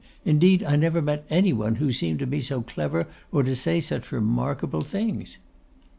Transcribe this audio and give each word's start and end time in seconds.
Indeed, 0.25 0.63
I 0.63 0.77
never 0.77 0.99
met 0.99 1.27
any 1.29 1.53
one 1.53 1.75
who 1.75 1.91
seemed 1.91 2.17
to 2.21 2.25
me 2.25 2.39
so 2.39 2.63
clever, 2.63 3.05
or 3.31 3.43
to 3.43 3.55
say 3.55 3.79
such 3.79 4.11
remarkable 4.11 4.81
things. 4.81 5.37